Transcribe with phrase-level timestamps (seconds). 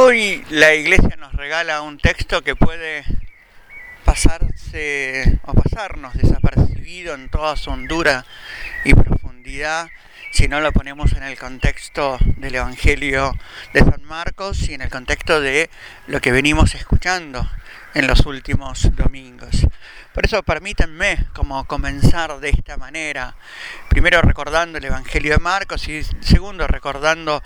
[0.00, 3.04] Hoy la iglesia nos regala un texto que puede
[4.04, 8.24] pasarse o pasarnos desapercibido en toda su hondura
[8.84, 9.88] y profundidad
[10.30, 13.36] si no lo ponemos en el contexto del Evangelio
[13.74, 15.68] de San Marcos y en el contexto de
[16.06, 17.50] lo que venimos escuchando
[17.92, 19.66] en los últimos domingos.
[20.14, 23.34] Por eso permítanme como comenzar de esta manera,
[23.88, 27.42] primero recordando el Evangelio de Marcos y segundo recordando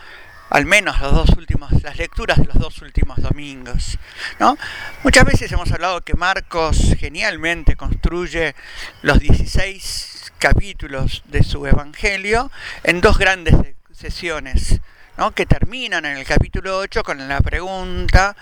[0.53, 3.99] al menos los dos últimos, las lecturas de los dos últimos domingos.
[4.39, 4.59] ¿no?
[5.03, 8.55] Muchas veces hemos hablado que Marcos genialmente construye
[9.01, 12.51] los 16 capítulos de su Evangelio
[12.85, 13.55] en dos grandes
[13.93, 14.81] sesiones.
[15.17, 15.33] ¿no?
[15.33, 18.35] que terminan en el capítulo 8 con la pregunta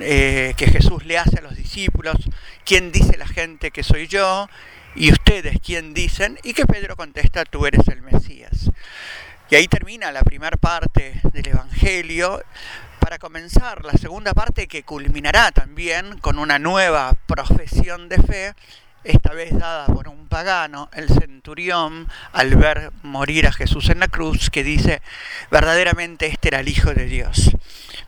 [0.00, 2.16] eh, que Jesús le hace a los discípulos,
[2.64, 4.48] ¿quién dice la gente que soy yo?
[4.96, 6.38] ¿Y ustedes quién dicen?
[6.42, 8.70] Y que Pedro contesta, tú eres el Mesías.
[9.54, 12.42] Y ahí termina la primera parte del Evangelio
[12.98, 18.54] para comenzar la segunda parte que culminará también con una nueva profesión de fe,
[19.04, 24.08] esta vez dada por un pagano, el centurión, al ver morir a Jesús en la
[24.08, 25.00] cruz, que dice,
[25.52, 27.52] verdaderamente este era el Hijo de Dios.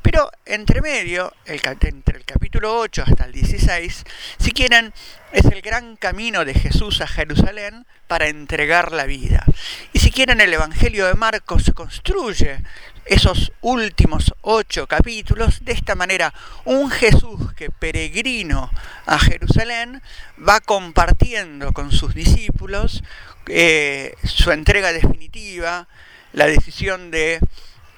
[0.03, 4.05] Pero entre medio, el, entre el capítulo 8 hasta el 16,
[4.39, 4.92] si quieren,
[5.33, 9.45] es el gran camino de Jesús a Jerusalén para entregar la vida.
[9.93, 12.63] Y si quieren, el Evangelio de Marcos construye
[13.05, 16.33] esos últimos ocho capítulos de esta manera.
[16.65, 18.71] Un Jesús que peregrino
[19.07, 20.03] a Jerusalén
[20.47, 23.03] va compartiendo con sus discípulos
[23.49, 25.89] eh, su entrega definitiva,
[26.33, 27.41] la decisión de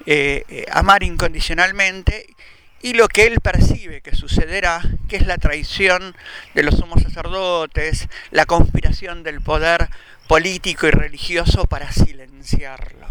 [0.05, 2.27] eh, eh, amar incondicionalmente
[2.81, 6.15] y lo que él percibe que sucederá, que es la traición
[6.53, 9.89] de los sumos sacerdotes, la conspiración del poder
[10.27, 13.07] político y religioso para silenciarlo.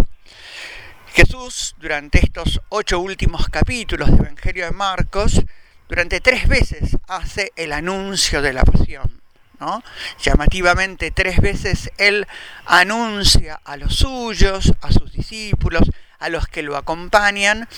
[1.13, 5.43] Jesús, durante estos ocho últimos capítulos del Evangelio de Marcos,
[5.89, 9.21] durante tres veces hace el anuncio de la pasión.
[9.59, 9.83] ¿no?
[10.23, 12.27] Llamativamente tres veces Él
[12.67, 15.83] anuncia a los suyos, a sus discípulos,
[16.19, 17.69] a los que lo acompañan,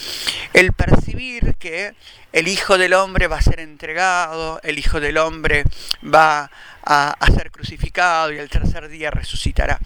[0.53, 1.95] el percibir que
[2.33, 5.65] el Hijo del Hombre va a ser entregado, el Hijo del Hombre
[6.03, 6.50] va
[6.85, 9.79] a, ser crucificado y el tercer día resucitará.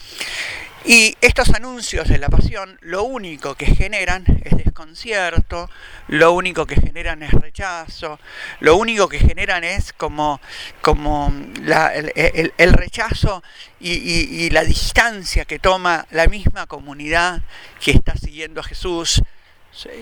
[0.86, 5.70] Y estos anuncios de la pasión lo único que generan es desconcierto,
[6.08, 8.20] lo único que generan es rechazo,
[8.60, 10.42] lo único que generan es como,
[10.82, 11.32] como
[11.62, 13.42] el, rechazo
[13.80, 17.40] y, la distancia que toma la misma comunidad
[17.82, 19.22] que está siguiendo a Jesús,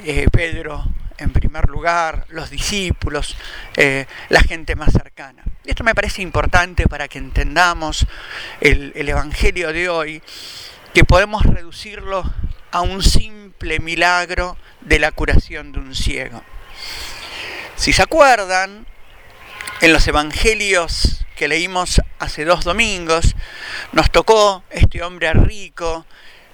[0.05, 0.85] eh, Pedro
[1.19, 3.37] en primer lugar, los discípulos,
[3.77, 5.43] eh, la gente más cercana.
[5.65, 8.07] Esto me parece importante para que entendamos
[8.61, 10.23] el Evangelio de hoy
[10.93, 12.25] que podemos reducirlo
[12.71, 16.43] a un simple milagro de la curación de un ciego.
[17.77, 18.87] Si se acuerdan,
[19.81, 23.35] en los evangelios que leímos hace dos domingos,
[23.93, 26.07] nos tocó este hombre rico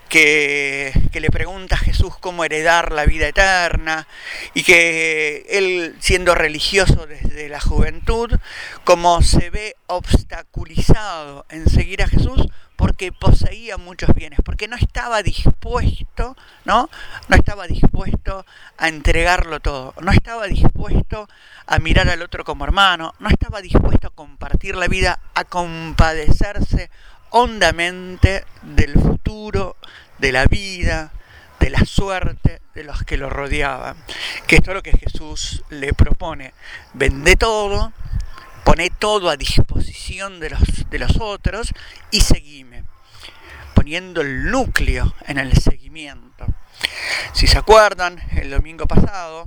[0.09, 4.07] que, le pregunta a Jesús cómo heredar la vida eterna
[4.55, 8.39] y que él, siendo religioso desde la juventud,
[8.85, 12.47] como se ve obstaculizado en seguir a Jesús
[12.77, 16.89] porque poseía muchos bienes, porque no estaba dispuesto, ¿no?
[17.27, 18.47] No estaba dispuesto
[18.77, 21.29] a entregarlo todo, no estaba dispuesto
[21.67, 26.89] a mirar al otro como hermano, no estaba dispuesto a compartir la vida, a compadecerse
[27.31, 29.77] hondamente del futuro,
[30.19, 31.13] de la vida,
[31.61, 33.97] de la suerte de los que lo rodeaban.
[34.47, 36.55] Que esto es lo que Jesús le propone.
[36.95, 37.93] Vende todo,
[38.65, 41.73] pone todo a disposición de los, de los otros
[42.11, 42.85] y seguime,
[43.75, 46.47] poniendo el núcleo en el seguimiento.
[47.33, 49.45] Si se acuerdan, el domingo pasado,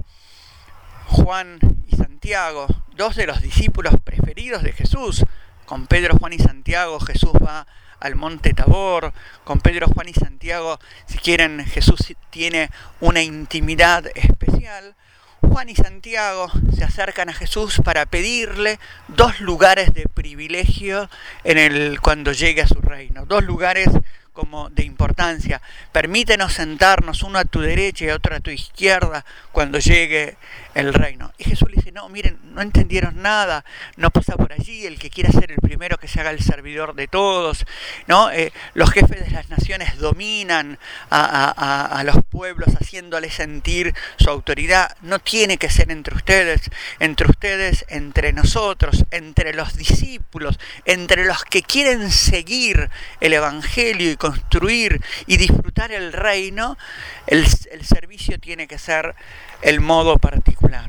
[1.08, 5.26] Juan y Santiago, dos de los discípulos preferidos de Jesús,
[5.72, 7.66] con Pedro, Juan y Santiago, Jesús va
[8.02, 9.14] al monte Tabor,
[9.46, 12.70] con Pedro, Juan y Santiago, si quieren, Jesús tiene
[13.00, 14.96] una intimidad especial.
[15.40, 21.10] Juan y Santiago se acercan a Jesús para pedirle dos lugares de privilegio
[21.46, 23.88] en el cuando llegue a su reino, dos lugares
[24.34, 25.62] como de importancia.
[25.92, 30.38] Permítenos sentarnos uno a tu derecha y otro a tu izquierda cuando llegue
[30.74, 31.34] el reino.
[31.38, 33.66] Y Jesús le dice, no, miren, no entendieron nada,
[33.98, 36.96] no pasa por allí, el que quiera ser el primero que se haga el servidor
[36.96, 37.66] de todos,
[38.08, 38.32] ¿no?
[38.32, 40.80] Eh, los jefes de las naciones dominan
[41.10, 46.62] a, a, los pueblos haciéndoles sentir su autoridad, no tiene que ser entre ustedes,
[47.00, 52.90] entre ustedes, entre nosotros, entre los discípulos, entre los que quieren seguir
[53.20, 56.78] el Evangelio y construir y disfrutar el reino,
[57.26, 59.16] el, el servicio tiene que ser
[59.64, 60.86] el modo particular.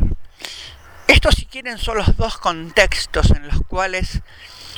[1.06, 4.20] Estos, si quieren, son los dos contextos en los cuales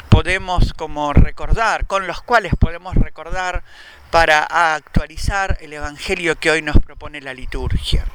[0.09, 3.65] podemos como recordar, con los cuales podemos recordar
[4.13, 4.45] para
[4.77, 8.07] actualizar el Evangelio que hoy nos propone la liturgia.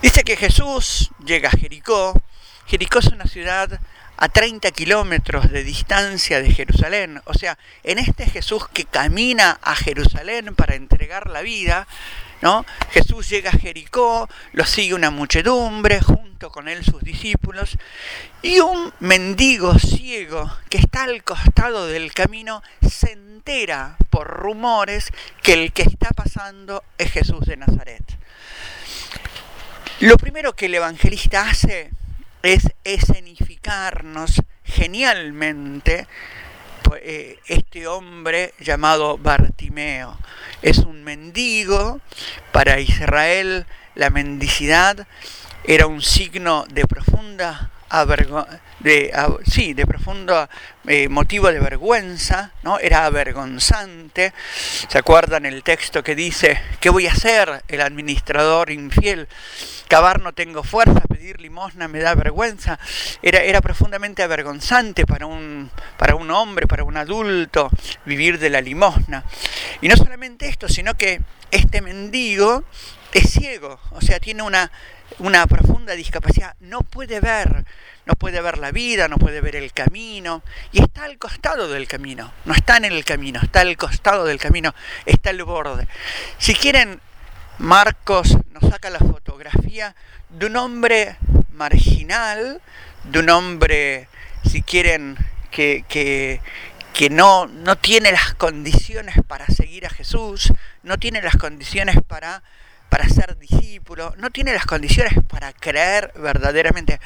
[0.00, 2.22] Dice que Jesús llega a Jericó.
[2.66, 3.80] Jericó es una ciudad
[4.22, 7.20] a 30 kilómetros de distancia de Jerusalén.
[7.24, 11.88] O sea, en este Jesús que camina a Jerusalén para entregar la vida,
[12.40, 12.64] ¿no?
[12.92, 17.76] Jesús llega a Jericó, lo sigue una muchedumbre, junto con él sus discípulos,
[18.42, 25.10] y un mendigo ciego que está al costado del camino se entera por rumores
[25.42, 28.04] que el que está pasando es Jesús de Nazaret.
[29.98, 31.90] Lo primero que el evangelista hace
[32.42, 36.06] es escenificarnos genialmente
[37.00, 40.18] eh, este hombre llamado Bartimeo.
[40.60, 42.00] Es un mendigo,
[42.52, 45.06] para Israel la mendicidad
[45.64, 47.71] era un signo de profunda
[48.80, 49.12] de,
[49.44, 50.48] sí, de profundo
[50.86, 52.78] eh, motivo de vergüenza, ¿no?
[52.78, 54.32] Era avergonzante.
[54.88, 59.28] ¿Se acuerdan el texto que dice, ¿qué voy a hacer el administrador infiel?
[59.88, 62.78] Cavar no tengo fuerza, pedir limosna me da vergüenza.
[63.20, 67.68] Era, era profundamente avergonzante para un, para un hombre, para un adulto,
[68.06, 69.22] vivir de la limosna.
[69.82, 72.64] Y no solamente esto, sino que este mendigo
[73.18, 74.70] es ciego, o sea, tiene una
[75.18, 77.64] una profunda discapacidad, no puede ver,
[78.06, 80.42] no puede ver la vida, no puede ver el camino,
[80.72, 84.38] y está al costado del camino, no está en el camino, está al costado del
[84.38, 84.74] camino,
[85.06, 85.86] está al borde.
[86.38, 87.00] Si quieren,
[87.58, 89.94] Marcos nos saca la fotografía
[90.30, 91.16] de un hombre
[91.52, 92.60] marginal,
[93.04, 94.08] de un hombre,
[94.44, 95.16] si quieren,
[95.50, 96.40] que, que,
[96.94, 102.42] que no, no tiene las condiciones para seguir a Jesús, no tiene las condiciones para
[102.92, 107.00] para ser discípulo, no tiene las condiciones para creer verdaderamente.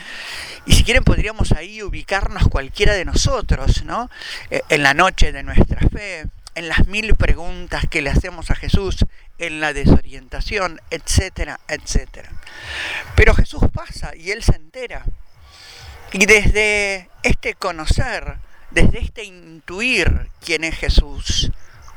[0.64, 4.10] Y si quieren podríamos ahí ubicarnos cualquiera de nosotros, ¿no?
[4.50, 8.56] Eh, en la noche de nuestra fe, en las mil preguntas que le hacemos a
[8.56, 9.06] Jesús,
[9.38, 12.32] en la desorientación, etcétera, etcétera.
[13.14, 15.04] Pero Jesús pasa y él se entera.
[16.10, 18.38] Y desde este conocer,
[18.72, 21.52] desde este intuir quién es Jesús,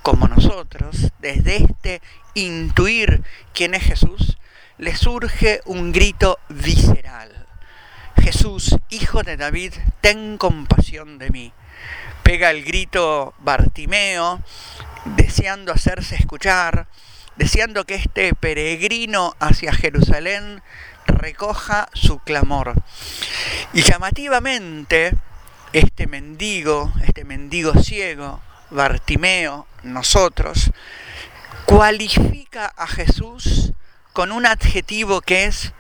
[0.10, 2.02] como nosotros, desde este
[2.34, 3.22] intuir
[3.54, 4.40] quién es Jesús,
[4.80, 7.46] le surge un grito visceral.
[8.20, 11.54] Jesús, hijo de David, ten compasión de mí.
[12.24, 14.42] Pega el grito Bartimeo,
[15.06, 16.88] deseando hacerse escuchar,
[17.36, 20.64] deseando que este peregrino hacia Jerusalén
[21.06, 22.74] recoja su clamor.
[23.74, 25.12] Y llamativamente,
[25.72, 28.42] este mendigo, este mendigo ciego,
[28.72, 30.72] Bartimeo, nosotros,
[31.66, 33.74] cualifica a Jesús
[34.14, 35.74] con un adjetivo que es,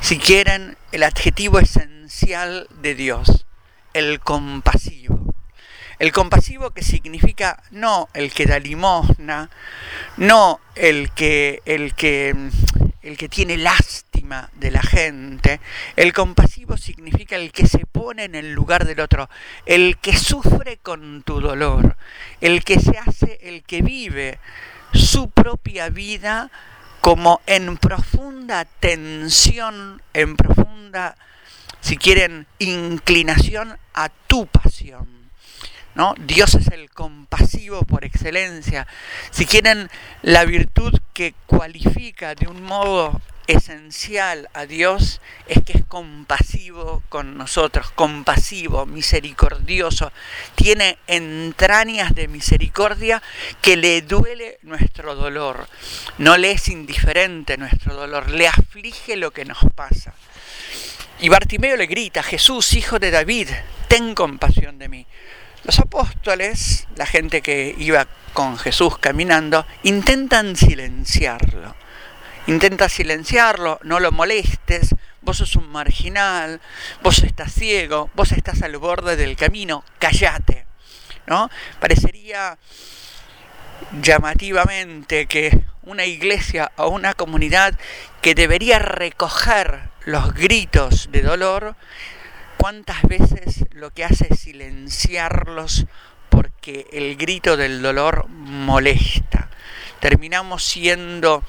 [0.00, 3.46] si quieren, el adjetivo esencial de Dios,
[3.94, 5.34] el compasivo.
[5.98, 9.50] El compasivo que significa no el que da limosna,
[10.16, 12.34] no el que, el que,
[13.02, 14.09] el que tiene lástima
[14.54, 15.60] de la gente.
[15.96, 19.28] El compasivo significa el que se pone en el lugar del otro,
[19.66, 21.96] el que sufre con tu dolor,
[22.40, 24.38] el que se hace, el que vive
[24.92, 26.50] su propia vida
[27.00, 31.16] como en profunda tensión, en profunda,
[31.80, 35.08] si quieren, inclinación a tu pasión.
[35.94, 36.14] ¿no?
[36.20, 38.86] Dios es el compasivo por excelencia.
[39.32, 39.90] Si quieren,
[40.22, 43.20] la virtud que cualifica de un modo
[43.52, 50.12] esencial a Dios es que es compasivo con nosotros, compasivo, misericordioso,
[50.54, 53.22] tiene entrañas de misericordia
[53.60, 55.68] que le duele nuestro dolor,
[56.18, 60.14] no le es indiferente nuestro dolor, le aflige lo que nos pasa.
[61.20, 63.48] Y Bartimeo le grita, Jesús, hijo de David,
[63.88, 65.06] ten compasión de mí.
[65.64, 71.74] Los apóstoles, la gente que iba con Jesús caminando, intentan silenciarlo.
[72.46, 76.60] Intenta silenciarlo, no lo molestes, vos sos un marginal,
[77.02, 80.66] vos estás ciego, vos estás al borde del camino, callate.
[81.26, 81.50] ¿no?
[81.78, 82.58] Parecería
[84.02, 87.78] llamativamente que una iglesia o una comunidad
[88.20, 91.76] que debería recoger los gritos de dolor
[92.56, 95.86] cuántas veces lo que hace es silenciarlos
[96.28, 99.48] porque el grito del dolor molesta.
[100.00, 101.42] Terminamos siendo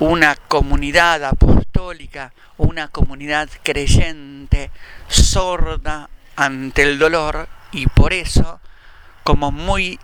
[0.00, 4.70] una comunidad apostólica, una comunidad creyente,
[5.08, 8.60] sorda ante el dolor y por eso,
[9.24, 9.98] como muy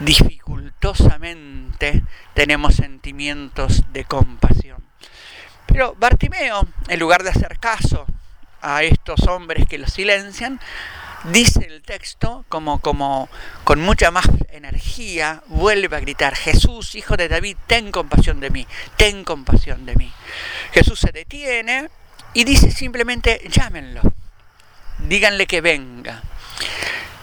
[0.00, 2.02] dificultosamente
[2.34, 4.82] tenemos sentimientos de compasión.
[5.66, 8.06] Pero Bartimeo, en lugar de hacer caso
[8.62, 10.60] a estos hombres que lo silencian,
[11.24, 13.28] dice el texto como, como
[13.64, 18.66] con mucha más energía, vuelve a gritar, Jesús, hijo de David, ten compasión de mí,
[18.96, 20.12] ten compasión de mí.
[20.72, 21.88] Jesús se detiene
[22.34, 24.02] y dice simplemente, llámenlo,
[24.98, 26.22] díganle que venga.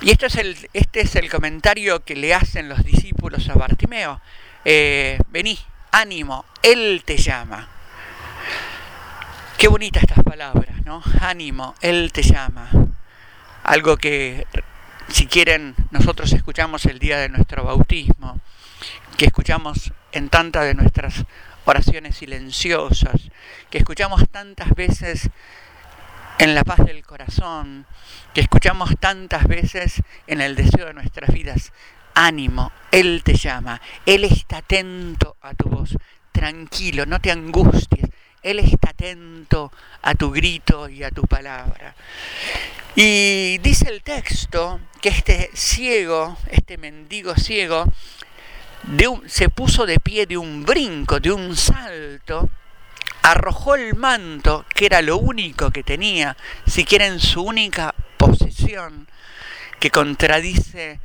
[0.01, 4.21] Y esto es el, este es el comentario que le hacen los discípulos a Bartimeo.
[4.63, 5.57] Eh, vení,
[5.91, 7.69] ánimo, Él te llama.
[9.57, 11.01] Qué bonitas estas palabras, ¿no?
[11.21, 12.69] Ánimo, Él te llama.
[13.65, 14.45] Algo que,
[15.07, 18.39] si quieren, nosotros escuchamos el día de nuestro bautismo,
[19.17, 21.25] que escuchamos en tantas de nuestras
[21.65, 23.31] oraciones silenciosas,
[23.71, 25.31] que escuchamos tantas veces
[26.37, 27.87] en la paz del corazón,
[28.35, 31.73] que escuchamos tantas veces en el deseo de nuestras vidas.
[32.13, 35.97] Ánimo, Él te llama, Él está atento a tu voz.
[36.31, 38.11] Tranquilo, no te angusties,
[38.45, 39.71] Él está atento
[40.03, 41.95] a tu grito y a tu palabra.
[42.95, 47.91] Y dice el texto que este ciego, este mendigo ciego,
[49.25, 52.47] se puso de pie de un brinco, de un salto,
[53.23, 56.37] arrojó el manto, que era lo único que tenía,
[56.67, 59.07] siquiera en su única posesión,
[59.79, 60.99] que contradice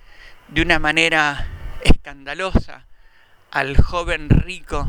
[0.49, 1.49] de una manera
[1.83, 2.85] escandalosa
[3.51, 4.87] al joven rico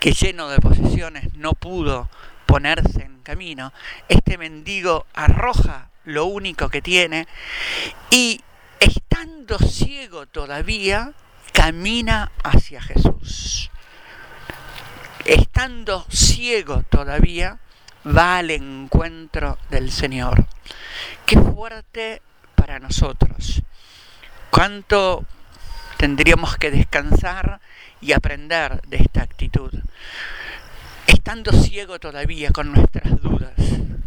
[0.00, 2.08] que lleno de posesiones no pudo
[2.46, 3.72] ponerse en camino,
[4.08, 7.26] este mendigo arroja lo único que tiene
[8.10, 8.40] y
[8.80, 11.12] estando ciego todavía,
[11.52, 13.70] camina hacia Jesús
[15.28, 17.58] estando ciego todavía,
[18.06, 20.46] va al encuentro del Señor.
[21.26, 22.22] Qué fuerte
[22.54, 23.62] para nosotros.
[24.50, 25.24] Cuánto
[25.98, 27.60] tendríamos que descansar
[28.00, 29.72] y aprender de esta actitud.
[31.06, 33.54] Estando ciego todavía con nuestras dudas,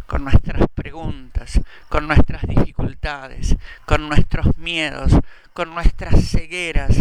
[0.06, 5.12] con nuestras preguntas, con nuestras dificultades, con nuestros miedos,
[5.52, 6.96] con nuestras cegueras,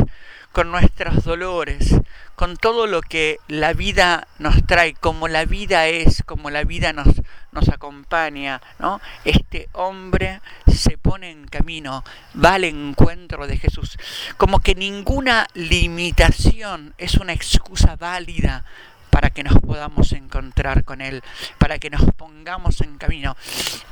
[0.52, 1.96] con nuestros dolores,
[2.36, 6.92] con todo lo que la vida nos trae, como la vida es, como la vida
[6.92, 7.08] nos,
[7.52, 9.00] nos acompaña, ¿no?
[9.26, 12.04] Este hombre se pone en camino,
[12.44, 13.98] va al encuentro de Jesús,
[14.38, 18.66] como que ninguna limitación es una excusa válida
[19.10, 21.22] para que nos podamos encontrar con Él,
[21.58, 23.36] para que nos pongamos en camino.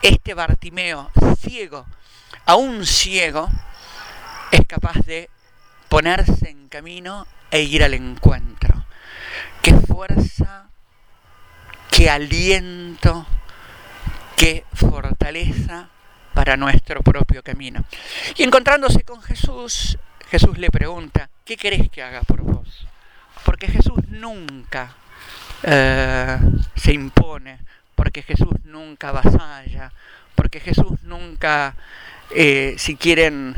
[0.02, 1.86] Este Bartimeo, ciego,
[2.46, 3.50] aún ciego,
[4.52, 5.30] es capaz de
[5.90, 8.86] ponerse en camino e ir al encuentro.
[9.62, 10.70] Qué fuerza,
[11.92, 13.26] qué aliento,
[14.38, 15.90] qué fortaleza
[16.34, 17.84] para nuestro propio camino.
[18.38, 19.98] Y encontrándose con Jesús,
[20.30, 22.88] Jesús le pregunta, ¿qué querés que haga por vos?
[23.44, 24.96] Porque Jesús nunca
[25.64, 26.38] eh,
[26.76, 27.60] se impone,
[27.96, 29.92] porque Jesús nunca vasalla,
[30.36, 31.76] porque Jesús nunca,
[32.34, 33.56] eh, si quieren,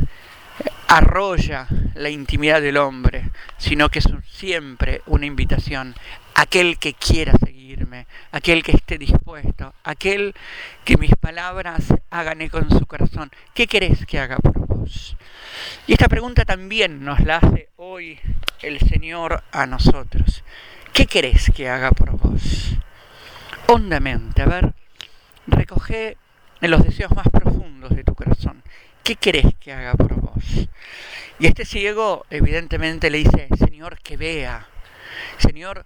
[0.92, 5.96] arrolla la intimidad del hombre, sino que es siempre una invitación.
[6.36, 10.34] Aquel que quiera seguirme, aquel que esté dispuesto, aquel
[10.84, 13.32] que mis palabras hagan eco en su corazón.
[13.54, 15.16] ¿Qué querés que haga por vos?
[15.88, 18.20] Y esta pregunta también nos la hace hoy
[18.62, 20.44] el Señor a nosotros.
[20.92, 22.76] ¿Qué querés que haga por vos?
[23.68, 24.74] Hondamente, a ver,
[25.48, 26.18] recoge
[26.60, 28.62] en los deseos más profundos de tu corazón.
[29.04, 30.44] ¿Qué querés que haga por vos?
[31.40, 34.68] Y este ciego evidentemente le dice, Señor, que vea.
[35.38, 35.86] Señor,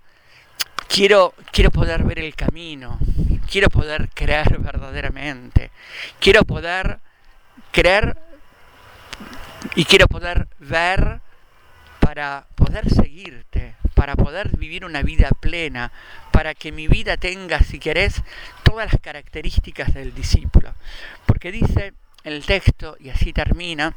[0.88, 3.00] quiero, quiero poder ver el camino.
[3.50, 5.72] Quiero poder creer verdaderamente.
[6.20, 7.00] Quiero poder
[7.72, 8.18] creer
[9.76, 11.22] y quiero poder ver
[12.00, 15.92] para poder seguirte, para poder vivir una vida plena,
[16.32, 18.22] para que mi vida tenga, si querés,
[18.64, 20.74] todas las características del discípulo.
[21.26, 21.94] Porque dice,
[22.26, 23.94] el texto, y así termina,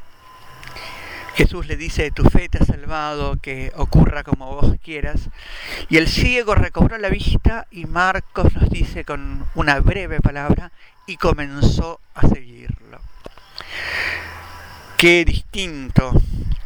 [1.34, 5.30] Jesús le dice, tu fe te ha salvado, que ocurra como vos quieras.
[5.88, 10.72] Y el ciego recobró la vista y Marcos nos dice con una breve palabra,
[11.06, 13.00] y comenzó a seguirlo.
[14.98, 16.12] Qué distinto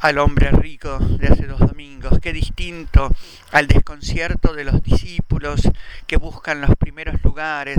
[0.00, 3.08] al hombre rico de hace dos domingos, qué distinto
[3.52, 5.70] al desconcierto de los discípulos
[6.08, 7.78] que buscan los primeros lugares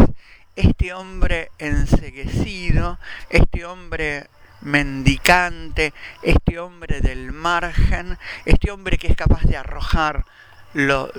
[0.56, 4.28] este hombre enseguecido, este hombre
[4.62, 10.26] mendicante, este hombre del margen, este hombre que es capaz de arrojar
[10.74, 11.12] lo,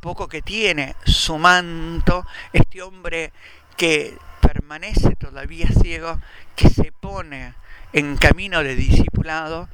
[0.00, 3.32] poco que tiene, su manto, este hombre
[3.76, 6.18] que permanece todavía ciego,
[6.54, 7.54] que se pone
[7.92, 9.68] en camino de discipulado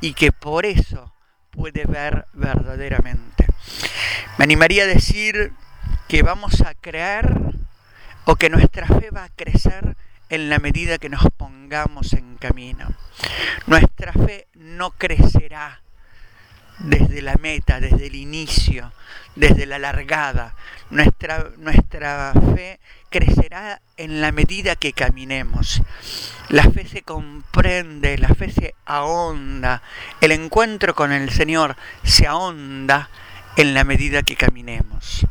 [0.00, 1.12] y que por eso
[1.50, 3.46] puede ver verdaderamente.
[4.38, 5.52] Me animaría a decir
[6.06, 7.57] que vamos a creer
[8.30, 9.96] o que nuestra fe va a crecer
[10.28, 12.86] en la medida que nos pongamos en camino.
[13.66, 15.80] Nuestra fe no crecerá
[16.78, 18.92] desde la meta, desde el inicio,
[19.34, 20.54] desde la largada.
[20.90, 25.80] Nuestra, nuestra fe crecerá en la medida que caminemos.
[26.50, 29.80] La fe se comprende, la fe se ahonda,
[30.20, 33.08] el encuentro con el Señor se ahonda
[33.58, 35.26] en la medida que caminemos.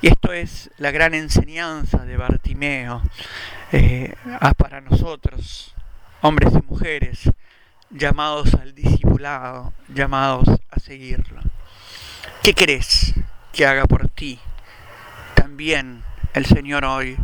[0.00, 3.02] Y esto es la gran enseñanza de Bartimeo
[3.72, 4.14] eh,
[4.56, 5.74] para nosotros,
[6.20, 7.28] hombres y mujeres,
[7.90, 11.42] llamados al discipulado, llamados a seguirlo.
[12.44, 13.14] ¿Qué crees
[13.52, 14.38] que haga por ti?
[15.34, 17.16] También el Señor hoy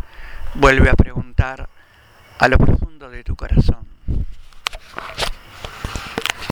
[0.54, 1.68] vuelve a preguntar
[2.36, 3.86] a lo profundo de tu corazón.